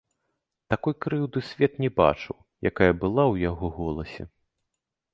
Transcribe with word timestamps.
Такой 0.73 0.93
крыўды 1.07 1.43
свет 1.51 1.77
не 1.85 1.91
бачыў, 2.01 2.35
якая 2.73 2.91
была 3.01 3.23
ў 3.33 3.49
яго 3.49 3.67
голасе. 3.81 4.23